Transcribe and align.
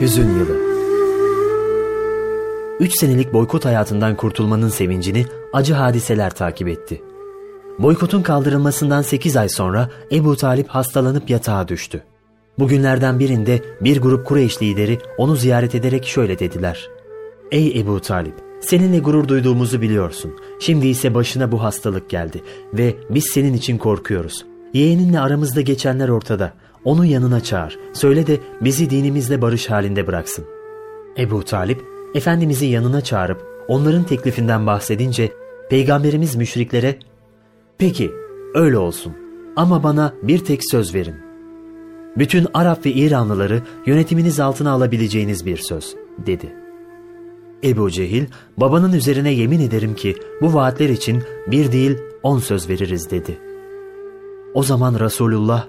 Hüzün 0.00 0.38
Yılı 0.38 0.56
Üç 2.80 2.94
senelik 2.98 3.32
boykot 3.32 3.64
hayatından 3.64 4.16
kurtulmanın 4.16 4.68
sevincini 4.68 5.26
acı 5.52 5.74
hadiseler 5.74 6.30
takip 6.30 6.68
etti. 6.68 7.02
Boykotun 7.78 8.22
kaldırılmasından 8.22 9.02
8 9.02 9.36
ay 9.36 9.48
sonra 9.48 9.90
Ebu 10.12 10.36
Talip 10.36 10.68
hastalanıp 10.68 11.30
yatağa 11.30 11.68
düştü. 11.68 12.02
Bugünlerden 12.58 13.18
birinde 13.18 13.62
bir 13.80 14.00
grup 14.00 14.26
Kureyş 14.26 14.62
lideri 14.62 14.98
onu 15.18 15.36
ziyaret 15.36 15.74
ederek 15.74 16.06
şöyle 16.06 16.38
dediler. 16.38 16.88
Ey 17.50 17.80
Ebu 17.80 18.00
Talip, 18.00 18.34
seninle 18.60 18.98
gurur 18.98 19.28
duyduğumuzu 19.28 19.80
biliyorsun. 19.80 20.32
Şimdi 20.60 20.86
ise 20.86 21.14
başına 21.14 21.52
bu 21.52 21.62
hastalık 21.62 22.10
geldi 22.10 22.42
ve 22.74 22.96
biz 23.10 23.26
senin 23.26 23.54
için 23.54 23.78
korkuyoruz. 23.78 24.44
Yeğeninle 24.72 25.20
aramızda 25.20 25.60
geçenler 25.60 26.08
ortada. 26.08 26.52
Onu 26.88 27.04
yanına 27.04 27.40
çağır. 27.40 27.78
Söyle 27.92 28.26
de 28.26 28.40
bizi 28.60 28.90
dinimizle 28.90 29.42
barış 29.42 29.70
halinde 29.70 30.06
bıraksın. 30.06 30.44
Ebu 31.18 31.44
Talip, 31.44 31.84
Efendimiz'i 32.14 32.66
yanına 32.66 33.00
çağırıp 33.00 33.46
onların 33.68 34.04
teklifinden 34.04 34.66
bahsedince 34.66 35.32
Peygamberimiz 35.70 36.36
müşriklere 36.36 36.98
''Peki, 37.78 38.10
öyle 38.54 38.78
olsun 38.78 39.12
ama 39.56 39.82
bana 39.82 40.14
bir 40.22 40.38
tek 40.38 40.60
söz 40.70 40.94
verin. 40.94 41.14
Bütün 42.16 42.46
Arap 42.54 42.86
ve 42.86 42.92
İranlıları 42.92 43.62
yönetiminiz 43.86 44.40
altına 44.40 44.70
alabileceğiniz 44.70 45.46
bir 45.46 45.56
söz.'' 45.56 45.96
dedi. 46.26 46.52
Ebu 47.64 47.90
Cehil, 47.90 48.24
babanın 48.56 48.92
üzerine 48.92 49.30
yemin 49.30 49.60
ederim 49.60 49.94
ki 49.94 50.16
bu 50.42 50.54
vaatler 50.54 50.88
için 50.88 51.22
bir 51.46 51.72
değil 51.72 51.98
on 52.22 52.38
söz 52.38 52.68
veririz 52.68 53.10
dedi. 53.10 53.38
O 54.54 54.62
zaman 54.62 55.00
Resulullah, 55.00 55.66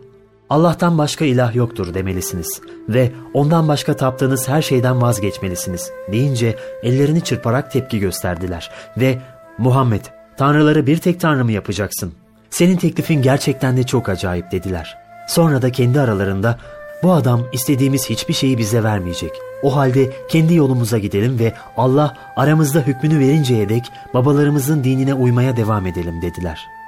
Allah'tan 0.49 0.97
başka 0.97 1.25
ilah 1.25 1.55
yoktur 1.55 1.93
demelisiniz 1.93 2.61
ve 2.89 3.11
ondan 3.33 3.67
başka 3.67 3.95
taptığınız 3.95 4.49
her 4.49 4.61
şeyden 4.61 5.01
vazgeçmelisiniz 5.01 5.91
deyince 6.11 6.55
ellerini 6.83 7.21
çırparak 7.21 7.71
tepki 7.71 7.99
gösterdiler 7.99 8.71
ve 8.97 9.17
Muhammed 9.57 10.05
tanrıları 10.37 10.87
bir 10.87 10.97
tek 10.97 11.19
tanrı 11.19 11.45
mı 11.45 11.51
yapacaksın? 11.51 12.13
Senin 12.49 12.77
teklifin 12.77 13.21
gerçekten 13.21 13.77
de 13.77 13.83
çok 13.83 14.09
acayip 14.09 14.51
dediler. 14.51 14.97
Sonra 15.27 15.61
da 15.61 15.71
kendi 15.71 15.99
aralarında 15.99 16.57
bu 17.03 17.11
adam 17.11 17.47
istediğimiz 17.51 18.09
hiçbir 18.09 18.33
şeyi 18.33 18.57
bize 18.57 18.83
vermeyecek. 18.83 19.31
O 19.63 19.75
halde 19.75 20.11
kendi 20.29 20.53
yolumuza 20.53 20.97
gidelim 20.97 21.39
ve 21.39 21.53
Allah 21.77 22.17
aramızda 22.35 22.79
hükmünü 22.79 23.19
verinceye 23.19 23.69
dek 23.69 23.83
babalarımızın 24.13 24.83
dinine 24.83 25.13
uymaya 25.13 25.57
devam 25.57 25.85
edelim 25.87 26.21
dediler. 26.21 26.78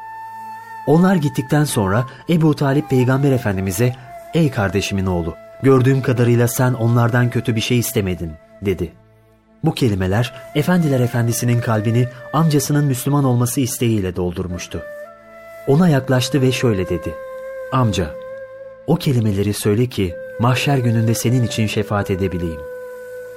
Onlar 0.87 1.15
gittikten 1.15 1.63
sonra 1.63 2.05
Ebu 2.29 2.55
Talip 2.55 2.89
Peygamber 2.89 3.31
Efendimiz'e 3.31 3.95
''Ey 4.33 4.51
kardeşimin 4.51 5.05
oğlu, 5.05 5.35
gördüğüm 5.63 6.01
kadarıyla 6.01 6.47
sen 6.47 6.73
onlardan 6.73 7.29
kötü 7.29 7.55
bir 7.55 7.61
şey 7.61 7.79
istemedin.'' 7.79 8.37
dedi. 8.61 8.91
Bu 9.63 9.73
kelimeler 9.73 10.33
Efendiler 10.55 10.99
Efendisi'nin 10.99 11.61
kalbini 11.61 12.07
amcasının 12.33 12.85
Müslüman 12.85 13.23
olması 13.23 13.61
isteğiyle 13.61 14.15
doldurmuştu. 14.15 14.81
Ona 15.67 15.89
yaklaştı 15.89 16.41
ve 16.41 16.51
şöyle 16.51 16.89
dedi. 16.89 17.15
Amca, 17.71 18.11
o 18.87 18.95
kelimeleri 18.95 19.53
söyle 19.53 19.85
ki 19.85 20.15
mahşer 20.39 20.77
gününde 20.77 21.13
senin 21.13 21.43
için 21.43 21.67
şefaat 21.67 22.11
edebileyim. 22.11 22.61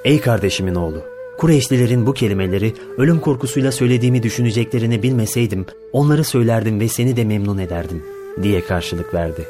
Ey 0.04 0.20
kardeşimin 0.20 0.74
oğlu, 0.74 1.04
Kureyşlilerin 1.38 2.06
bu 2.06 2.14
kelimeleri 2.14 2.74
ölüm 2.98 3.20
korkusuyla 3.20 3.72
söylediğimi 3.72 4.22
düşüneceklerini 4.22 5.02
bilmeseydim 5.02 5.66
onları 5.92 6.24
söylerdim 6.24 6.80
ve 6.80 6.88
seni 6.88 7.16
de 7.16 7.24
memnun 7.24 7.58
ederdim 7.58 8.02
diye 8.42 8.60
karşılık 8.60 9.14
verdi. 9.14 9.44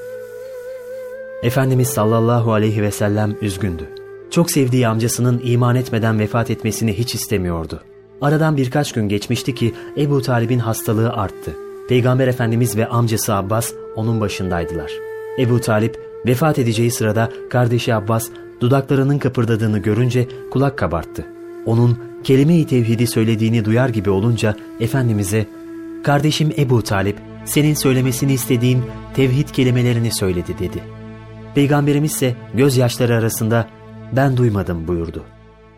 Efendimiz 1.42 1.88
sallallahu 1.88 2.52
aleyhi 2.52 2.82
ve 2.82 2.90
sellem 2.90 3.36
üzgündü. 3.42 3.88
Çok 4.30 4.50
sevdiği 4.50 4.88
amcasının 4.88 5.40
iman 5.44 5.76
etmeden 5.76 6.18
vefat 6.18 6.50
etmesini 6.50 6.98
hiç 6.98 7.14
istemiyordu. 7.14 7.80
Aradan 8.20 8.56
birkaç 8.56 8.92
gün 8.92 9.08
geçmişti 9.08 9.54
ki 9.54 9.74
Ebu 9.96 10.22
Talib'in 10.22 10.58
hastalığı 10.58 11.12
arttı. 11.12 11.56
Peygamber 11.88 12.28
Efendimiz 12.28 12.76
ve 12.76 12.86
amcası 12.86 13.34
Abbas 13.34 13.72
onun 13.96 14.20
başındaydılar. 14.20 14.92
Ebu 15.38 15.60
Talip 15.60 15.98
vefat 16.26 16.58
edeceği 16.58 16.90
sırada 16.90 17.32
kardeşi 17.50 17.94
Abbas 17.94 18.28
dudaklarının 18.60 19.18
kıpırdadığını 19.18 19.78
görünce 19.78 20.28
kulak 20.50 20.78
kabarttı. 20.78 21.33
Onun 21.66 21.98
kelime-i 22.24 22.66
tevhidi 22.66 23.06
söylediğini 23.06 23.64
duyar 23.64 23.88
gibi 23.88 24.10
olunca 24.10 24.56
Efendimiz'e 24.80 25.46
''Kardeşim 26.02 26.52
Ebu 26.58 26.82
Talip 26.82 27.16
senin 27.44 27.74
söylemesini 27.74 28.32
istediğin 28.32 28.82
tevhid 29.14 29.48
kelimelerini 29.48 30.14
söyledi.'' 30.14 30.58
dedi. 30.58 30.84
Peygamberimiz 31.54 32.12
ise 32.12 32.34
gözyaşları 32.54 33.14
arasında 33.14 33.68
''Ben 34.12 34.36
duymadım.'' 34.36 34.88
buyurdu. 34.88 35.24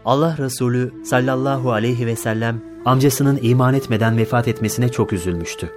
Allah 0.05 0.37
Resulü 0.39 0.93
sallallahu 1.05 1.73
aleyhi 1.73 2.07
ve 2.07 2.17
sellem 2.17 2.63
amcasının 2.85 3.39
iman 3.43 3.75
etmeden 3.75 4.17
vefat 4.19 4.49
etmesine 4.49 4.89
çok 4.89 5.13
üzülmüştü. 5.13 5.71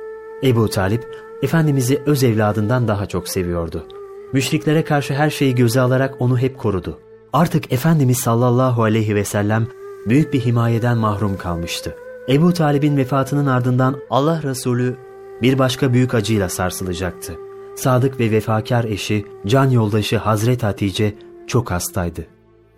Ebu 0.44 0.70
Talip, 0.70 1.08
Efendimiz'i 1.42 2.02
öz 2.06 2.24
evladından 2.24 2.88
daha 2.88 3.06
çok 3.06 3.28
seviyordu. 3.28 3.88
Müşriklere 4.34 4.84
karşı 4.84 5.14
her 5.14 5.30
şeyi 5.30 5.56
göze 5.56 5.82
alarak 5.82 6.16
onu 6.20 6.38
hep 6.38 6.58
korudu. 6.58 7.00
Artık 7.34 7.74
Efendimiz 7.74 8.18
sallallahu 8.18 8.84
aleyhi 8.84 9.16
ve 9.16 9.26
sellem 9.26 9.68
büyük 10.06 10.34
bir 10.34 10.40
himayeden 10.40 10.98
mahrum 10.98 11.38
kalmıştı. 11.38 11.96
Ebu 12.30 12.54
Talib'in 12.54 12.98
vefatının 12.98 13.46
ardından 13.46 13.96
Allah 14.10 14.44
Resulü 14.44 14.96
bir 15.42 15.60
başka 15.60 15.94
büyük 15.94 16.14
acıyla 16.14 16.50
sarsılacaktı. 16.50 17.34
Sadık 17.76 18.20
ve 18.20 18.32
vefakar 18.32 18.84
eşi, 18.84 19.26
can 19.46 19.70
yoldaşı 19.70 20.18
Hazret 20.18 20.64
Hatice 20.64 21.14
çok 21.48 21.72
hastaydı. 21.72 22.26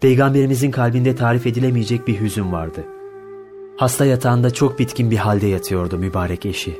Peygamberimizin 0.01 0.71
kalbinde 0.71 1.15
tarif 1.15 1.47
edilemeyecek 1.47 2.07
bir 2.07 2.21
hüzün 2.21 2.51
vardı. 2.51 2.85
Hasta 3.77 4.05
yatağında 4.05 4.51
çok 4.51 4.79
bitkin 4.79 5.11
bir 5.11 5.17
halde 5.17 5.47
yatıyordu 5.47 5.97
mübarek 5.97 6.45
eşi. 6.45 6.79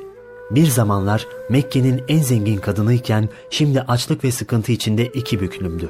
Bir 0.52 0.66
zamanlar 0.66 1.28
Mekke'nin 1.50 2.02
en 2.08 2.20
zengin 2.20 2.58
kadınıyken 2.58 3.30
şimdi 3.50 3.82
açlık 3.82 4.24
ve 4.24 4.32
sıkıntı 4.32 4.72
içinde 4.72 5.06
iki 5.06 5.40
büklümdü. 5.40 5.90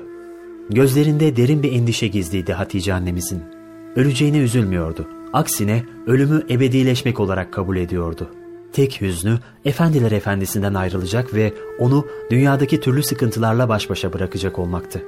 Gözlerinde 0.70 1.36
derin 1.36 1.64
bir 1.64 1.72
endişe 1.72 2.08
gizliydi 2.08 2.54
Hatice 2.54 2.94
annemizin. 2.94 3.61
Öleceğine 3.96 4.38
üzülmüyordu. 4.38 5.08
Aksine 5.34 5.84
ölümü 6.08 6.44
ebedileşmek 6.50 7.20
olarak 7.20 7.54
kabul 7.54 7.78
ediyordu. 7.78 8.30
Tek 8.74 9.02
hüznü 9.02 9.40
efendiler 9.66 10.12
efendisinden 10.12 10.74
ayrılacak 10.74 11.34
ve 11.34 11.54
onu 11.80 12.08
dünyadaki 12.32 12.80
türlü 12.80 13.04
sıkıntılarla 13.04 13.70
baş 13.70 13.90
başa 13.90 14.14
bırakacak 14.14 14.60
olmaktı. 14.60 15.04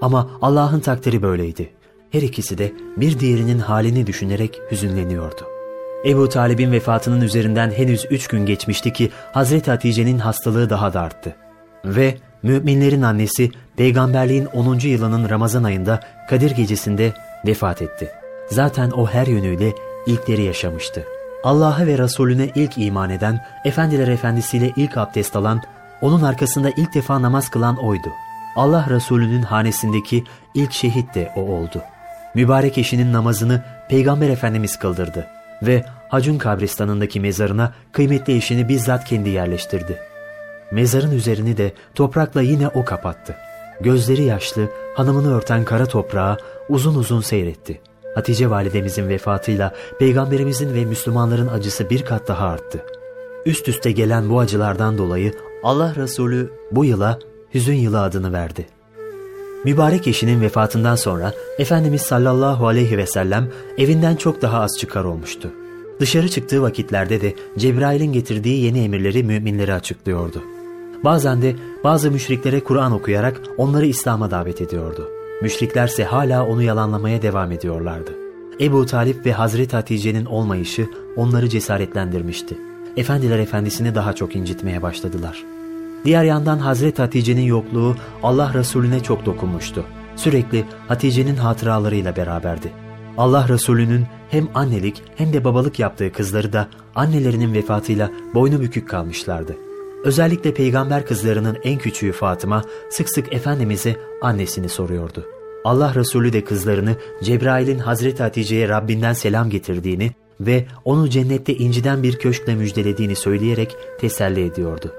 Ama 0.00 0.30
Allah'ın 0.42 0.80
takdiri 0.80 1.22
böyleydi. 1.22 1.70
Her 2.10 2.22
ikisi 2.22 2.58
de 2.58 2.72
bir 2.96 3.18
diğerinin 3.18 3.58
halini 3.58 4.06
düşünerek 4.06 4.60
hüzünleniyordu. 4.70 5.42
Ebu 6.06 6.28
Talib'in 6.28 6.72
vefatının 6.72 7.20
üzerinden 7.20 7.70
henüz 7.70 8.06
üç 8.10 8.26
gün 8.28 8.46
geçmişti 8.46 8.92
ki 8.92 9.10
Hazreti 9.32 9.70
Hatice'nin 9.70 10.18
hastalığı 10.18 10.70
daha 10.70 10.94
da 10.94 11.00
arttı. 11.00 11.36
Ve 11.84 12.16
müminlerin 12.42 13.02
annesi 13.02 13.50
peygamberliğin 13.76 14.44
10. 14.44 14.78
yılının 14.78 15.30
Ramazan 15.30 15.64
ayında 15.64 16.00
Kadir 16.30 16.50
gecesinde 16.50 17.12
vefat 17.46 17.82
etti. 17.82 18.10
Zaten 18.50 18.90
o 18.90 19.06
her 19.06 19.26
yönüyle 19.26 19.72
ilkleri 20.06 20.42
yaşamıştı. 20.42 21.04
Allah'a 21.44 21.86
ve 21.86 21.98
Resulüne 21.98 22.50
ilk 22.54 22.78
iman 22.78 23.10
eden, 23.10 23.44
Efendiler 23.64 24.08
Efendisiyle 24.08 24.72
ilk 24.76 24.96
abdest 24.96 25.36
alan, 25.36 25.62
onun 26.00 26.22
arkasında 26.22 26.70
ilk 26.76 26.94
defa 26.94 27.22
namaz 27.22 27.50
kılan 27.50 27.76
oydu. 27.76 28.08
Allah 28.56 28.86
Resulü'nün 28.90 29.42
hanesindeki 29.42 30.24
ilk 30.54 30.72
şehit 30.72 31.14
de 31.14 31.32
o 31.36 31.40
oldu. 31.40 31.82
Mübarek 32.34 32.78
eşinin 32.78 33.12
namazını 33.12 33.62
Peygamber 33.88 34.28
Efendimiz 34.28 34.78
kıldırdı 34.78 35.26
ve 35.62 35.84
Hacun 36.08 36.38
kabristanındaki 36.38 37.20
mezarına 37.20 37.72
kıymetli 37.92 38.36
eşini 38.36 38.68
bizzat 38.68 39.04
kendi 39.04 39.28
yerleştirdi. 39.28 39.98
Mezarın 40.70 41.10
üzerini 41.10 41.56
de 41.56 41.72
toprakla 41.94 42.42
yine 42.42 42.68
o 42.68 42.84
kapattı. 42.84 43.36
Gözleri 43.82 44.22
yaşlı, 44.22 44.68
hanımını 44.94 45.36
örten 45.36 45.64
kara 45.64 45.86
toprağa 45.86 46.36
uzun 46.68 46.94
uzun 46.94 47.20
seyretti. 47.20 47.80
Hatice 48.14 48.50
validemizin 48.50 49.08
vefatıyla 49.08 49.74
peygamberimizin 49.98 50.74
ve 50.74 50.84
Müslümanların 50.84 51.48
acısı 51.48 51.90
bir 51.90 52.04
kat 52.04 52.28
daha 52.28 52.46
arttı. 52.46 52.84
Üst 53.46 53.68
üste 53.68 53.92
gelen 53.92 54.30
bu 54.30 54.40
acılardan 54.40 54.98
dolayı 54.98 55.34
Allah 55.62 55.94
Resulü 55.96 56.50
bu 56.72 56.84
yıla 56.84 57.18
hüzün 57.54 57.74
yılı 57.74 58.00
adını 58.00 58.32
verdi. 58.32 58.66
Mübarek 59.64 60.08
eşinin 60.08 60.40
vefatından 60.40 60.96
sonra 60.96 61.32
Efendimiz 61.58 62.02
sallallahu 62.02 62.66
aleyhi 62.66 62.98
ve 62.98 63.06
sellem 63.06 63.48
evinden 63.78 64.16
çok 64.16 64.42
daha 64.42 64.60
az 64.60 64.78
çıkar 64.78 65.04
olmuştu. 65.04 65.50
Dışarı 66.00 66.28
çıktığı 66.28 66.62
vakitlerde 66.62 67.20
de 67.20 67.34
Cebrail'in 67.58 68.12
getirdiği 68.12 68.64
yeni 68.64 68.84
emirleri 68.84 69.22
müminlere 69.22 69.74
açıklıyordu. 69.74 70.42
Bazen 71.04 71.42
de 71.42 71.56
bazı 71.84 72.10
müşriklere 72.10 72.60
Kur'an 72.60 72.92
okuyarak 72.92 73.40
onları 73.56 73.86
İslam'a 73.86 74.30
davet 74.30 74.60
ediyordu. 74.60 75.08
Müşriklerse 75.42 76.04
hala 76.04 76.46
onu 76.46 76.62
yalanlamaya 76.62 77.22
devam 77.22 77.52
ediyorlardı. 77.52 78.10
Ebu 78.60 78.86
Talip 78.86 79.26
ve 79.26 79.32
Hazreti 79.32 79.76
Hatice'nin 79.76 80.24
olmayışı 80.24 80.86
onları 81.16 81.48
cesaretlendirmişti. 81.48 82.58
Efendiler 82.96 83.38
efendisini 83.38 83.94
daha 83.94 84.12
çok 84.12 84.36
incitmeye 84.36 84.82
başladılar. 84.82 85.44
Diğer 86.04 86.24
yandan 86.24 86.58
Hazreti 86.58 87.02
Hatice'nin 87.02 87.42
yokluğu 87.42 87.96
Allah 88.22 88.54
Resulüne 88.54 89.00
çok 89.00 89.26
dokunmuştu. 89.26 89.84
Sürekli 90.16 90.64
Hatice'nin 90.88 91.36
hatıralarıyla 91.36 92.16
beraberdi. 92.16 92.72
Allah 93.18 93.48
Resulü'nün 93.48 94.06
hem 94.30 94.48
annelik 94.54 95.02
hem 95.16 95.32
de 95.32 95.44
babalık 95.44 95.78
yaptığı 95.78 96.12
kızları 96.12 96.52
da 96.52 96.68
annelerinin 96.94 97.54
vefatıyla 97.54 98.10
boynu 98.34 98.60
bükük 98.60 98.88
kalmışlardı. 98.88 99.56
Özellikle 100.04 100.54
peygamber 100.54 101.06
kızlarının 101.06 101.58
en 101.64 101.78
küçüğü 101.78 102.12
Fatıma 102.12 102.62
sık 102.90 103.08
sık 103.08 103.32
Efendimiz'e 103.32 103.96
annesini 104.22 104.68
soruyordu. 104.68 105.26
Allah 105.64 105.94
Resulü 105.94 106.32
de 106.32 106.44
kızlarını 106.44 106.96
Cebrail'in 107.22 107.78
Hazreti 107.78 108.22
Hatice'ye 108.22 108.68
Rabbinden 108.68 109.12
selam 109.12 109.50
getirdiğini 109.50 110.10
ve 110.40 110.66
onu 110.84 111.10
cennette 111.10 111.54
inciden 111.54 112.02
bir 112.02 112.16
köşkle 112.16 112.54
müjdelediğini 112.54 113.16
söyleyerek 113.16 113.76
teselli 114.00 114.44
ediyordu. 114.44 114.92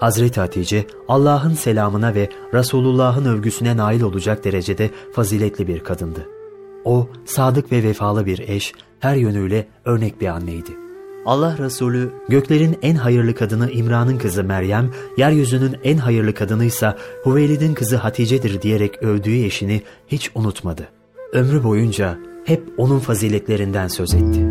Hazreti 0.00 0.40
Hatice 0.40 0.86
Allah'ın 1.08 1.54
selamına 1.54 2.14
ve 2.14 2.28
Resulullah'ın 2.54 3.24
övgüsüne 3.24 3.76
nail 3.76 4.02
olacak 4.02 4.44
derecede 4.44 4.90
faziletli 5.12 5.68
bir 5.68 5.80
kadındı. 5.80 6.26
O 6.84 7.08
sadık 7.24 7.72
ve 7.72 7.82
vefalı 7.82 8.26
bir 8.26 8.38
eş, 8.38 8.72
her 9.00 9.16
yönüyle 9.16 9.68
örnek 9.84 10.20
bir 10.20 10.26
anneydi. 10.26 10.87
Allah 11.28 11.58
Resulü 11.58 12.10
göklerin 12.28 12.78
en 12.82 12.94
hayırlı 12.94 13.34
kadını 13.34 13.70
İmran'ın 13.70 14.18
kızı 14.18 14.44
Meryem, 14.44 14.90
yeryüzünün 15.16 15.76
en 15.84 15.96
hayırlı 15.96 16.34
kadınıysa 16.34 16.96
Hüveylid'in 17.26 17.74
kızı 17.74 17.96
Hatice'dir 17.96 18.62
diyerek 18.62 19.02
övdüğü 19.02 19.44
eşini 19.44 19.82
hiç 20.06 20.30
unutmadı. 20.34 20.88
Ömrü 21.32 21.64
boyunca 21.64 22.18
hep 22.44 22.62
onun 22.76 22.98
faziletlerinden 22.98 23.88
söz 23.88 24.14
etti. 24.14 24.46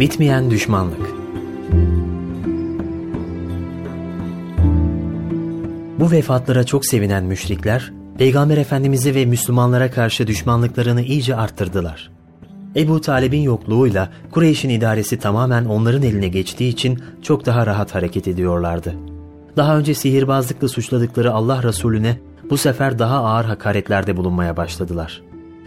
Bitmeyen 0.00 0.50
düşmanlık 0.50 1.15
Bu 6.06 6.10
vefatlara 6.10 6.64
çok 6.64 6.86
sevinen 6.86 7.24
müşrikler, 7.24 7.92
Peygamber 8.18 8.56
Efendimiz'e 8.56 9.14
ve 9.14 9.24
Müslümanlara 9.24 9.90
karşı 9.90 10.26
düşmanlıklarını 10.26 11.02
iyice 11.02 11.36
arttırdılar. 11.36 12.10
Ebu 12.76 13.00
Talib'in 13.00 13.40
yokluğuyla 13.40 14.12
Kureyş'in 14.30 14.68
idaresi 14.68 15.18
tamamen 15.18 15.64
onların 15.64 16.02
eline 16.02 16.28
geçtiği 16.28 16.68
için 16.68 17.02
çok 17.22 17.46
daha 17.46 17.66
rahat 17.66 17.94
hareket 17.94 18.28
ediyorlardı. 18.28 18.94
Daha 19.56 19.78
önce 19.78 19.94
sihirbazlıkla 19.94 20.68
suçladıkları 20.68 21.32
Allah 21.32 21.62
Resulüne 21.62 22.18
bu 22.50 22.56
sefer 22.56 22.98
daha 22.98 23.16
ağır 23.16 23.44
hakaretlerde 23.44 24.16
bulunmaya 24.16 24.56
başladılar. 24.56 25.22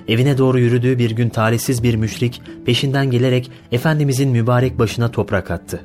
Evine 0.07 0.37
doğru 0.37 0.59
yürüdüğü 0.59 0.97
bir 0.99 1.11
gün 1.11 1.29
talihsiz 1.29 1.83
bir 1.83 1.95
müşrik 1.95 2.41
peşinden 2.65 3.11
gelerek 3.11 3.51
Efendimizin 3.71 4.29
mübarek 4.29 4.79
başına 4.79 5.11
toprak 5.11 5.51
attı. 5.51 5.81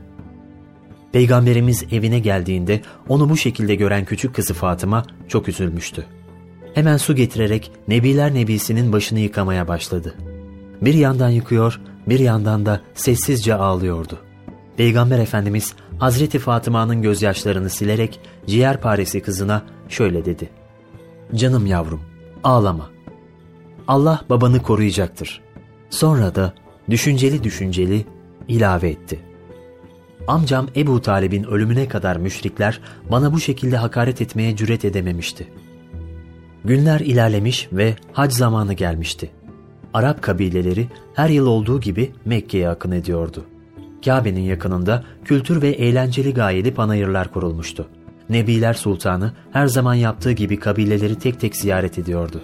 Peygamberimiz 1.14 1.84
evine 1.92 2.18
geldiğinde 2.18 2.80
onu 3.08 3.30
bu 3.30 3.36
şekilde 3.36 3.74
gören 3.74 4.04
küçük 4.04 4.34
kızı 4.34 4.54
Fatıma 4.54 5.06
çok 5.28 5.48
üzülmüştü. 5.48 6.06
Hemen 6.74 6.96
su 6.96 7.16
getirerek 7.16 7.72
Nebiler 7.88 8.34
Nebisi'nin 8.34 8.92
başını 8.92 9.20
yıkamaya 9.20 9.68
başladı. 9.68 10.14
Bir 10.80 10.94
yandan 10.94 11.28
yıkıyor, 11.28 11.80
bir 12.08 12.18
yandan 12.18 12.66
da 12.66 12.80
sessizce 12.94 13.54
ağlıyordu. 13.54 14.18
Peygamber 14.76 15.18
Efendimiz 15.18 15.74
Hazreti 15.98 16.38
Fatıma'nın 16.38 17.02
gözyaşlarını 17.02 17.70
silerek 17.70 18.20
ciğer 18.46 18.80
paresi 18.80 19.20
kızına 19.20 19.62
şöyle 19.88 20.24
dedi. 20.24 20.48
Canım 21.34 21.66
yavrum, 21.66 22.00
ağlama. 22.44 22.90
Allah 23.88 24.24
babanı 24.30 24.62
koruyacaktır. 24.62 25.40
Sonra 25.90 26.34
da 26.34 26.54
düşünceli 26.90 27.44
düşünceli 27.44 28.04
ilave 28.48 28.88
etti.'' 28.88 29.33
Amcam 30.28 30.68
Ebu 30.76 31.02
Talib'in 31.02 31.44
ölümüne 31.44 31.88
kadar 31.88 32.16
müşrikler 32.16 32.80
bana 33.10 33.32
bu 33.32 33.40
şekilde 33.40 33.76
hakaret 33.76 34.20
etmeye 34.20 34.56
cüret 34.56 34.84
edememişti. 34.84 35.48
Günler 36.64 37.00
ilerlemiş 37.00 37.68
ve 37.72 37.94
hac 38.12 38.32
zamanı 38.32 38.72
gelmişti. 38.72 39.30
Arap 39.94 40.22
kabileleri 40.22 40.88
her 41.14 41.28
yıl 41.28 41.46
olduğu 41.46 41.80
gibi 41.80 42.12
Mekke'ye 42.24 42.68
akın 42.68 42.90
ediyordu. 42.90 43.44
Kabe'nin 44.04 44.40
yakınında 44.40 45.04
kültür 45.24 45.62
ve 45.62 45.68
eğlenceli 45.68 46.34
gayeli 46.34 46.74
panayırlar 46.74 47.32
kurulmuştu. 47.32 47.88
Nebiler 48.28 48.74
Sultanı 48.74 49.32
her 49.52 49.66
zaman 49.66 49.94
yaptığı 49.94 50.32
gibi 50.32 50.58
kabileleri 50.58 51.18
tek 51.18 51.40
tek 51.40 51.56
ziyaret 51.56 51.98
ediyordu. 51.98 52.42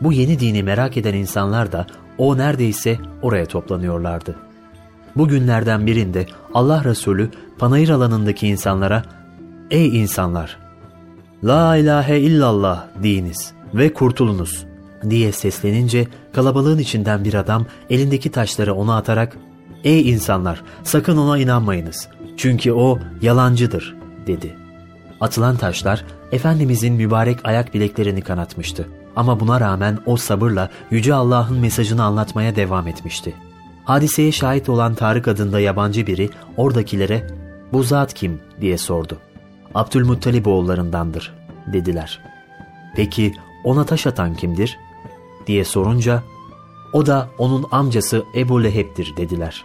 Bu 0.00 0.12
yeni 0.12 0.40
dini 0.40 0.62
merak 0.62 0.96
eden 0.96 1.14
insanlar 1.14 1.72
da 1.72 1.86
o 2.18 2.38
neredeyse 2.38 2.98
oraya 3.22 3.46
toplanıyorlardı. 3.46 4.45
Bu 5.16 5.28
günlerden 5.28 5.86
birinde 5.86 6.26
Allah 6.54 6.84
Resulü 6.84 7.30
panayır 7.58 7.88
alanındaki 7.88 8.48
insanlara 8.48 9.02
''Ey 9.70 10.00
insanlar! 10.00 10.58
La 11.44 11.76
ilahe 11.76 12.20
illallah 12.20 12.86
deyiniz 13.02 13.52
ve 13.74 13.92
kurtulunuz.'' 13.92 14.66
diye 15.10 15.32
seslenince 15.32 16.06
kalabalığın 16.32 16.78
içinden 16.78 17.24
bir 17.24 17.34
adam 17.34 17.66
elindeki 17.90 18.30
taşları 18.30 18.74
ona 18.74 18.96
atarak 18.96 19.36
''Ey 19.84 20.10
insanlar 20.10 20.62
sakın 20.82 21.16
ona 21.16 21.38
inanmayınız 21.38 22.08
çünkü 22.36 22.72
o 22.72 22.98
yalancıdır.'' 23.22 23.96
dedi. 24.26 24.56
Atılan 25.20 25.56
taşlar 25.56 26.04
Efendimizin 26.32 26.94
mübarek 26.94 27.38
ayak 27.44 27.74
bileklerini 27.74 28.20
kanatmıştı. 28.22 28.88
Ama 29.16 29.40
buna 29.40 29.60
rağmen 29.60 29.98
o 30.06 30.16
sabırla 30.16 30.70
Yüce 30.90 31.14
Allah'ın 31.14 31.58
mesajını 31.58 32.04
anlatmaya 32.04 32.56
devam 32.56 32.88
etmişti. 32.88 33.34
Hadiseye 33.86 34.32
şahit 34.32 34.68
olan 34.68 34.94
Tarık 34.94 35.28
adında 35.28 35.60
yabancı 35.60 36.06
biri 36.06 36.30
oradakilere 36.56 37.26
''Bu 37.72 37.82
zat 37.82 38.14
kim?'' 38.14 38.40
diye 38.60 38.78
sordu. 38.78 39.18
''Abdülmuttalip 39.74 40.46
oğullarındandır.'' 40.46 41.34
dediler. 41.72 42.20
''Peki 42.96 43.34
ona 43.64 43.84
taş 43.84 44.06
atan 44.06 44.34
kimdir?'' 44.34 44.78
diye 45.46 45.64
sorunca 45.64 46.22
''O 46.92 47.06
da 47.06 47.28
onun 47.38 47.66
amcası 47.70 48.24
Ebu 48.34 48.64
Leheb'dir.'' 48.64 49.16
dediler. 49.16 49.64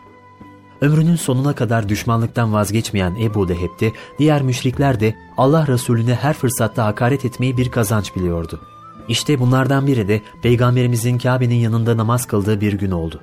Ömrünün 0.82 1.16
sonuna 1.16 1.56
kadar 1.56 1.90
düşmanlıktan 1.90 2.54
vazgeçmeyen 2.54 3.16
Ebu 3.22 3.50
Leheb 3.50 3.80
de 3.80 3.92
diğer 4.20 4.42
müşrikler 4.42 5.00
de 5.00 5.16
Allah 5.38 5.68
Resulüne 5.68 6.16
her 6.16 6.34
fırsatta 6.34 6.86
hakaret 6.86 7.26
etmeyi 7.26 7.58
bir 7.58 7.72
kazanç 7.72 8.16
biliyordu. 8.16 8.62
İşte 9.08 9.40
bunlardan 9.40 9.88
biri 9.88 10.08
de 10.08 10.22
Peygamberimizin 10.42 11.18
Kabe'nin 11.18 11.56
yanında 11.56 11.98
namaz 11.98 12.28
kıldığı 12.28 12.62
bir 12.62 12.74
gün 12.74 12.92
oldu. 12.92 13.22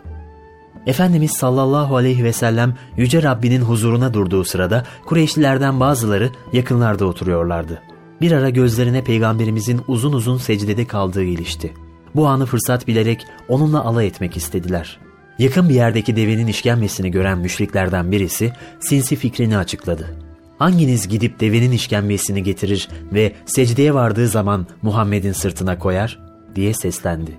Efendimiz 0.89 1.31
sallallahu 1.31 1.97
aleyhi 1.97 2.25
ve 2.25 2.33
sellem 2.33 2.75
Yüce 2.97 3.23
Rabbinin 3.23 3.61
huzuruna 3.61 4.15
durduğu 4.15 4.45
sırada 4.45 4.85
Kureyşlilerden 5.07 5.81
bazıları 5.81 6.31
yakınlarda 6.53 7.07
oturuyorlardı. 7.07 7.83
Bir 8.21 8.33
ara 8.33 8.51
gözlerine 8.51 9.05
peygamberimizin 9.05 9.81
uzun 9.89 10.13
uzun 10.13 10.39
secdede 10.39 10.87
kaldığı 10.87 11.25
ilişti. 11.25 11.75
Bu 12.15 12.27
anı 12.29 12.47
fırsat 12.47 12.87
bilerek 12.87 13.27
onunla 13.49 13.85
alay 13.85 14.07
etmek 14.07 14.37
istediler. 14.37 14.99
Yakın 15.39 15.69
bir 15.69 15.75
yerdeki 15.75 16.17
devenin 16.17 16.47
işkembesini 16.47 17.11
gören 17.11 17.39
müşriklerden 17.39 18.13
birisi 18.13 18.53
sinsi 18.81 19.17
fikrini 19.17 19.59
açıkladı. 19.59 20.17
Hanginiz 20.59 21.09
gidip 21.09 21.41
devenin 21.41 21.73
işkembesini 21.73 22.43
getirir 22.43 22.89
ve 23.13 23.33
secdeye 23.47 23.95
vardığı 23.95 24.29
zaman 24.29 24.67
Muhammed'in 24.83 25.33
sırtına 25.33 25.79
koyar? 25.79 26.19
diye 26.55 26.75
seslendi. 26.75 27.39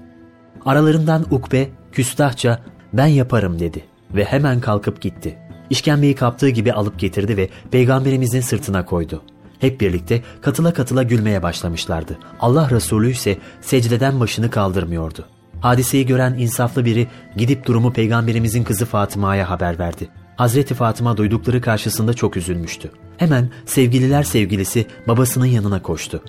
Aralarından 0.66 1.26
Ukbe 1.32 1.70
küstahça 1.92 2.60
ben 2.94 3.08
yaparım 3.08 3.60
dedi 3.60 3.84
ve 4.16 4.24
hemen 4.24 4.60
kalkıp 4.60 5.02
gitti. 5.02 5.38
İşkembeyi 5.70 6.16
kaptığı 6.16 6.50
gibi 6.50 6.74
alıp 6.74 7.00
getirdi 7.00 7.38
ve 7.38 7.50
peygamberimizin 7.72 8.42
sırtına 8.42 8.86
koydu. 8.86 9.22
Hep 9.60 9.82
birlikte 9.82 10.22
katıla 10.42 10.74
katıla 10.74 11.04
gülmeye 11.04 11.44
başlamışlardı. 11.44 12.18
Allah 12.40 12.70
Resulü 12.70 13.12
ise 13.12 13.38
secdeden 13.62 14.20
başını 14.20 14.50
kaldırmıyordu. 14.50 15.26
Hadiseyi 15.62 16.06
gören 16.06 16.34
insaflı 16.34 16.86
biri 16.86 17.08
gidip 17.38 17.66
durumu 17.66 17.94
peygamberimizin 17.94 18.64
kızı 18.64 18.86
Fatıma'ya 18.86 19.50
haber 19.50 19.80
verdi. 19.80 20.10
Hazreti 20.36 20.74
Fatıma 20.74 21.18
duydukları 21.18 21.62
karşısında 21.62 22.14
çok 22.14 22.38
üzülmüştü. 22.38 22.92
Hemen 23.18 23.50
sevgililer 23.66 24.24
sevgilisi 24.24 24.86
babasının 25.08 25.46
yanına 25.46 25.82
koştu. 25.82 26.24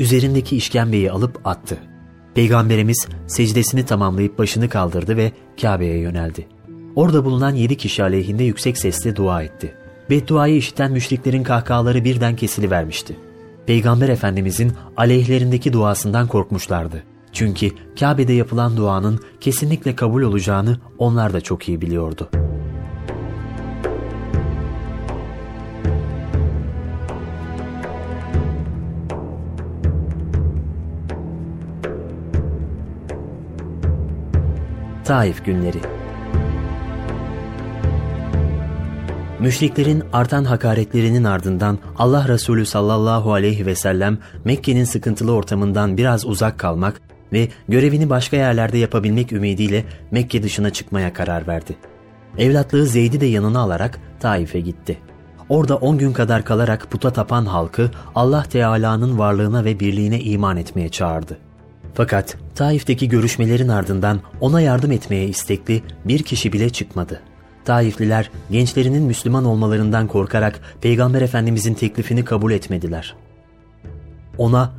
Üzerindeki 0.00 0.56
işkembeyi 0.56 1.12
alıp 1.12 1.46
attı. 1.46 1.78
Peygamberimiz 2.36 3.08
secdesini 3.26 3.86
tamamlayıp 3.86 4.38
başını 4.38 4.68
kaldırdı 4.68 5.16
ve 5.16 5.32
Kabe'ye 5.60 5.98
yöneldi. 5.98 6.46
Orada 6.96 7.24
bulunan 7.24 7.54
yedi 7.54 7.76
kişi 7.76 8.02
aleyhinde 8.02 8.44
yüksek 8.44 8.78
sesle 8.78 9.16
dua 9.16 9.42
etti. 9.42 9.74
Bedduayı 10.10 10.56
işiten 10.56 10.92
müşriklerin 10.92 11.42
kahkahaları 11.42 12.04
birden 12.04 12.36
kesilivermişti. 12.36 13.16
Peygamber 13.66 14.08
Efendimizin 14.08 14.72
aleyhlerindeki 14.96 15.72
duasından 15.72 16.26
korkmuşlardı. 16.26 17.02
Çünkü 17.32 17.70
Kabe'de 18.00 18.32
yapılan 18.32 18.76
duanın 18.76 19.20
kesinlikle 19.40 19.96
kabul 19.96 20.22
olacağını 20.22 20.78
onlar 20.98 21.32
da 21.32 21.40
çok 21.40 21.68
iyi 21.68 21.80
biliyordu.'' 21.80 22.45
Taif 35.06 35.44
Günleri 35.44 35.78
Müşriklerin 39.40 40.02
artan 40.12 40.44
hakaretlerinin 40.44 41.24
ardından 41.24 41.78
Allah 41.98 42.28
Resulü 42.28 42.66
sallallahu 42.66 43.32
aleyhi 43.32 43.66
ve 43.66 43.74
sellem 43.74 44.18
Mekke'nin 44.44 44.84
sıkıntılı 44.84 45.32
ortamından 45.32 45.96
biraz 45.96 46.26
uzak 46.26 46.58
kalmak 46.58 47.00
ve 47.32 47.48
görevini 47.68 48.10
başka 48.10 48.36
yerlerde 48.36 48.78
yapabilmek 48.78 49.32
ümidiyle 49.32 49.84
Mekke 50.10 50.42
dışına 50.42 50.70
çıkmaya 50.70 51.12
karar 51.12 51.46
verdi. 51.46 51.76
Evlatlığı 52.38 52.86
Zeyd'i 52.86 53.20
de 53.20 53.26
yanına 53.26 53.60
alarak 53.60 53.98
Taif'e 54.20 54.60
gitti. 54.60 54.98
Orada 55.48 55.76
10 55.76 55.98
gün 55.98 56.12
kadar 56.12 56.44
kalarak 56.44 56.90
puta 56.90 57.12
tapan 57.12 57.46
halkı 57.46 57.90
Allah 58.14 58.42
Teala'nın 58.42 59.18
varlığına 59.18 59.64
ve 59.64 59.80
birliğine 59.80 60.20
iman 60.20 60.56
etmeye 60.56 60.88
çağırdı. 60.88 61.45
Fakat 61.96 62.36
Taif'teki 62.54 63.08
görüşmelerin 63.08 63.68
ardından 63.68 64.20
ona 64.40 64.60
yardım 64.60 64.92
etmeye 64.92 65.28
istekli 65.28 65.82
bir 66.04 66.22
kişi 66.22 66.52
bile 66.52 66.70
çıkmadı. 66.70 67.20
Taifliler 67.64 68.30
gençlerinin 68.50 69.02
Müslüman 69.02 69.44
olmalarından 69.44 70.06
korkarak 70.06 70.60
Peygamber 70.80 71.22
Efendimizin 71.22 71.74
teklifini 71.74 72.24
kabul 72.24 72.52
etmediler. 72.52 73.14
Ona 74.38 74.72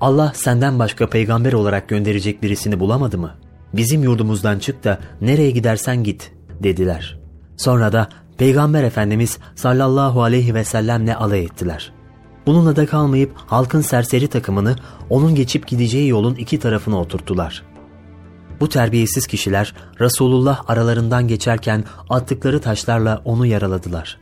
Allah 0.00 0.32
senden 0.34 0.78
başka 0.78 1.06
peygamber 1.06 1.52
olarak 1.52 1.88
gönderecek 1.88 2.42
birisini 2.42 2.80
bulamadı 2.80 3.18
mı? 3.18 3.34
Bizim 3.72 4.02
yurdumuzdan 4.02 4.58
çık 4.58 4.84
da 4.84 4.98
nereye 5.20 5.50
gidersen 5.50 6.04
git 6.04 6.32
dediler. 6.62 7.18
Sonra 7.56 7.92
da 7.92 8.08
Peygamber 8.38 8.82
Efendimiz 8.82 9.38
sallallahu 9.54 10.22
aleyhi 10.22 10.54
ve 10.54 10.64
sellemle 10.64 11.16
alay 11.16 11.44
ettiler. 11.44 11.92
Bununla 12.46 12.76
da 12.76 12.86
kalmayıp 12.86 13.32
halkın 13.36 13.80
serseri 13.80 14.28
takımını 14.28 14.76
onun 15.10 15.34
geçip 15.34 15.66
gideceği 15.66 16.08
yolun 16.08 16.34
iki 16.34 16.58
tarafına 16.58 17.00
oturttular. 17.00 17.62
Bu 18.60 18.68
terbiyesiz 18.68 19.26
kişiler 19.26 19.74
Resulullah 20.00 20.70
aralarından 20.70 21.28
geçerken 21.28 21.84
attıkları 22.10 22.60
taşlarla 22.60 23.22
onu 23.24 23.46
yaraladılar. 23.46 24.18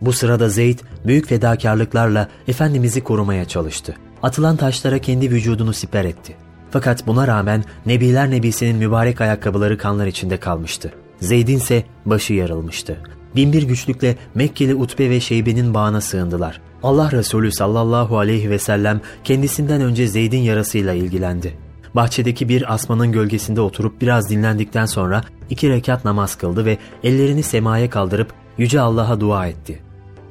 Bu 0.00 0.12
sırada 0.12 0.48
Zeyd 0.48 0.78
büyük 1.06 1.28
fedakarlıklarla 1.28 2.28
Efendimiz'i 2.48 3.04
korumaya 3.04 3.44
çalıştı. 3.44 3.96
Atılan 4.22 4.56
taşlara 4.56 4.98
kendi 4.98 5.30
vücudunu 5.30 5.72
siper 5.72 6.04
etti. 6.04 6.36
Fakat 6.70 7.06
buna 7.06 7.26
rağmen 7.26 7.64
Nebiler 7.86 8.30
Nebisi'nin 8.30 8.76
mübarek 8.76 9.20
ayakkabıları 9.20 9.78
kanlar 9.78 10.06
içinde 10.06 10.36
kalmıştı. 10.36 10.92
Zeyd'in 11.20 11.56
ise 11.56 11.84
başı 12.06 12.34
yarılmıştı. 12.34 12.96
Binbir 13.36 13.62
güçlükle 13.62 14.16
Mekkeli 14.34 14.74
Utbe 14.74 15.10
ve 15.10 15.20
Şeybe'nin 15.20 15.74
bağına 15.74 16.00
sığındılar. 16.00 16.60
Allah 16.84 17.12
Resulü 17.12 17.52
sallallahu 17.52 18.18
aleyhi 18.18 18.50
ve 18.50 18.58
sellem 18.58 19.00
kendisinden 19.24 19.80
önce 19.80 20.08
Zeyd'in 20.08 20.38
yarasıyla 20.38 20.92
ilgilendi. 20.92 21.58
Bahçedeki 21.94 22.48
bir 22.48 22.74
asmanın 22.74 23.12
gölgesinde 23.12 23.60
oturup 23.60 24.00
biraz 24.00 24.30
dinlendikten 24.30 24.86
sonra 24.86 25.24
iki 25.50 25.70
rekat 25.70 26.04
namaz 26.04 26.34
kıldı 26.34 26.64
ve 26.64 26.78
ellerini 27.02 27.42
semaya 27.42 27.90
kaldırıp 27.90 28.32
Yüce 28.58 28.80
Allah'a 28.80 29.20
dua 29.20 29.46
etti. 29.46 29.82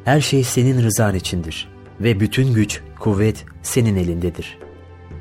Her 0.05 0.21
şey 0.21 0.43
senin 0.43 0.83
rızan 0.83 1.15
içindir 1.15 1.67
ve 1.99 2.19
bütün 2.19 2.53
güç, 2.53 2.81
kuvvet 2.99 3.45
senin 3.61 3.95
elindedir. 3.95 4.57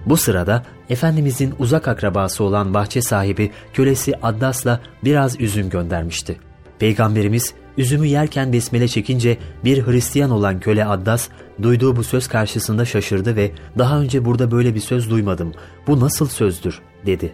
Bu 0.06 0.16
sırada 0.16 0.62
Efendimizin 0.90 1.54
uzak 1.58 1.88
akrabası 1.88 2.44
olan 2.44 2.74
bahçe 2.74 3.02
sahibi 3.02 3.50
kölesi 3.72 4.14
Addas'la 4.22 4.80
biraz 5.04 5.40
üzüm 5.40 5.70
göndermişti. 5.70 6.36
Peygamberimiz 6.78 7.54
üzümü 7.78 8.06
yerken 8.06 8.52
besmele 8.52 8.88
çekince 8.88 9.38
bir 9.64 9.86
Hristiyan 9.86 10.30
olan 10.30 10.60
köle 10.60 10.84
Addas 10.84 11.28
duyduğu 11.62 11.96
bu 11.96 12.04
söz 12.04 12.28
karşısında 12.28 12.84
şaşırdı 12.84 13.36
ve 13.36 13.52
daha 13.78 14.00
önce 14.00 14.24
burada 14.24 14.50
böyle 14.50 14.74
bir 14.74 14.80
söz 14.80 15.10
duymadım. 15.10 15.52
Bu 15.86 16.00
nasıl 16.00 16.26
sözdür 16.28 16.80
dedi. 17.06 17.32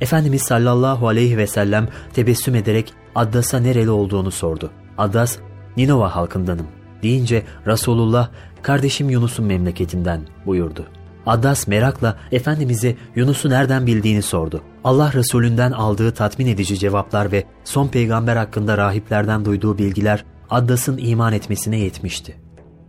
Efendimiz 0.00 0.42
sallallahu 0.42 1.08
aleyhi 1.08 1.36
ve 1.36 1.46
sellem 1.46 1.88
tebessüm 2.12 2.54
ederek 2.54 2.92
Addas'a 3.14 3.58
nereli 3.58 3.90
olduğunu 3.90 4.30
sordu. 4.30 4.70
Addas, 4.98 5.38
Ninova 5.76 6.16
halkındanım 6.16 6.66
deyince 7.02 7.42
Resulullah 7.66 8.28
kardeşim 8.62 9.10
Yunus'un 9.10 9.46
memleketinden 9.46 10.20
buyurdu. 10.46 10.86
Addas 11.26 11.66
merakla 11.66 12.18
Efendimiz'e 12.32 12.96
Yunus'u 13.16 13.50
nereden 13.50 13.86
bildiğini 13.86 14.22
sordu. 14.22 14.62
Allah 14.84 15.12
Resulünden 15.12 15.72
aldığı 15.72 16.14
tatmin 16.14 16.46
edici 16.46 16.78
cevaplar 16.78 17.32
ve 17.32 17.44
son 17.64 17.88
peygamber 17.88 18.36
hakkında 18.36 18.78
rahiplerden 18.78 19.44
duyduğu 19.44 19.78
bilgiler 19.78 20.24
Addas'ın 20.50 20.98
iman 20.98 21.32
etmesine 21.32 21.78
yetmişti. 21.78 22.36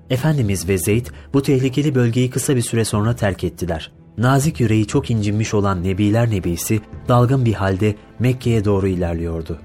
Efendimiz 0.10 0.70
ve 0.70 0.78
Zeyd 0.78 1.06
bu 1.34 1.42
tehlikeli 1.42 1.96
bölgeyi 1.96 2.30
kısa 2.30 2.56
bir 2.56 2.62
süre 2.62 2.86
sonra 2.86 3.16
terk 3.16 3.44
ettiler. 3.44 3.92
Nazik 4.18 4.60
yüreği 4.60 4.88
çok 4.88 5.12
incinmiş 5.12 5.54
olan 5.54 5.84
Nebiler 5.84 6.32
Nebisi 6.32 6.82
dalgın 7.08 7.46
bir 7.46 7.54
halde 7.54 7.96
Mekke'ye 8.20 8.66
doğru 8.66 8.88
ilerliyordu. 8.88 9.60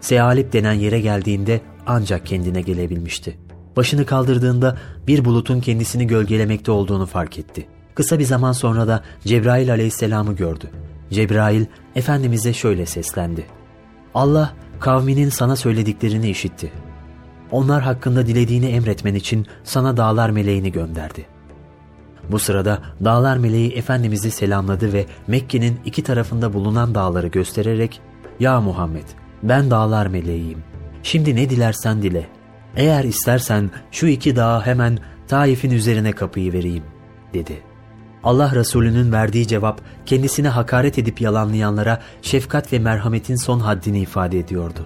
Sealip 0.00 0.52
denen 0.52 0.72
yere 0.72 1.00
geldiğinde 1.00 1.60
ancak 1.86 2.26
kendine 2.26 2.60
gelebilmişti. 2.60 3.38
Başını 3.76 4.06
kaldırdığında 4.06 4.78
bir 5.06 5.24
bulutun 5.24 5.60
kendisini 5.60 6.06
gölgelemekte 6.06 6.70
olduğunu 6.70 7.06
fark 7.06 7.38
etti. 7.38 7.66
Kısa 7.94 8.18
bir 8.18 8.24
zaman 8.24 8.52
sonra 8.52 8.88
da 8.88 9.02
Cebrail 9.24 9.70
aleyhisselamı 9.70 10.36
gördü. 10.36 10.70
Cebrail 11.10 11.66
Efendimiz'e 11.94 12.52
şöyle 12.52 12.86
seslendi. 12.86 13.46
Allah 14.14 14.52
kavminin 14.80 15.28
sana 15.28 15.56
söylediklerini 15.56 16.30
işitti. 16.30 16.72
Onlar 17.50 17.82
hakkında 17.82 18.26
dilediğini 18.26 18.66
emretmen 18.66 19.14
için 19.14 19.46
sana 19.64 19.96
dağlar 19.96 20.30
meleğini 20.30 20.72
gönderdi. 20.72 21.26
Bu 22.30 22.38
sırada 22.38 22.82
dağlar 23.04 23.36
meleği 23.36 23.72
Efendimiz'i 23.72 24.30
selamladı 24.30 24.92
ve 24.92 25.06
Mekke'nin 25.26 25.80
iki 25.84 26.02
tarafında 26.02 26.52
bulunan 26.52 26.94
dağları 26.94 27.26
göstererek 27.26 28.00
''Ya 28.40 28.60
Muhammed 28.60 29.08
ben 29.42 29.70
dağlar 29.70 30.06
meleğiyim. 30.06 30.58
Şimdi 31.02 31.36
ne 31.36 31.50
dilersen 31.50 32.02
dile. 32.02 32.26
Eğer 32.76 33.04
istersen 33.04 33.70
şu 33.90 34.06
iki 34.06 34.36
dağı 34.36 34.60
hemen 34.60 34.98
Taif'in 35.28 35.70
üzerine 35.70 36.12
kapıyı 36.12 36.52
vereyim.'' 36.52 36.84
dedi.'' 37.34 37.75
Allah 38.26 38.54
Resulü'nün 38.54 39.12
verdiği 39.12 39.46
cevap 39.46 39.80
kendisine 40.06 40.48
hakaret 40.48 40.98
edip 40.98 41.20
yalanlayanlara 41.20 42.00
şefkat 42.22 42.72
ve 42.72 42.78
merhametin 42.78 43.36
son 43.36 43.60
haddini 43.60 44.00
ifade 44.00 44.38
ediyordu. 44.38 44.80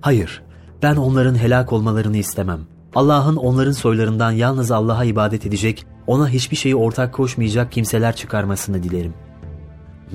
Hayır, 0.00 0.42
ben 0.82 0.96
onların 0.96 1.34
helak 1.34 1.72
olmalarını 1.72 2.16
istemem. 2.16 2.60
Allah'ın 2.94 3.36
onların 3.36 3.72
soylarından 3.72 4.30
yalnız 4.30 4.70
Allah'a 4.70 5.04
ibadet 5.04 5.46
edecek, 5.46 5.86
ona 6.06 6.28
hiçbir 6.28 6.56
şeyi 6.56 6.76
ortak 6.76 7.12
koşmayacak 7.12 7.72
kimseler 7.72 8.16
çıkarmasını 8.16 8.82
dilerim. 8.82 9.14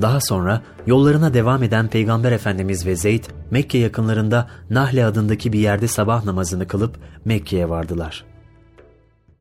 Daha 0.01 0.21
sonra 0.21 0.61
yollarına 0.85 1.33
devam 1.33 1.63
eden 1.63 1.87
Peygamber 1.87 2.31
Efendimiz 2.31 2.85
ve 2.85 2.95
Zeyd 2.95 3.23
Mekke 3.51 3.77
yakınlarında 3.77 4.47
Nahle 4.69 5.05
adındaki 5.05 5.53
bir 5.53 5.59
yerde 5.59 5.87
sabah 5.87 6.25
namazını 6.25 6.67
kılıp 6.67 6.99
Mekke'ye 7.25 7.69
vardılar.'' 7.69 8.28